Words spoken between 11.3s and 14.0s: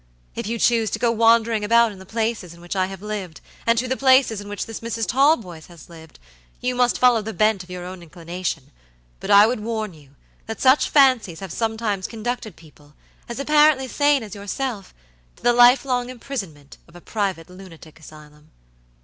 have sometimes conducted people, as apparently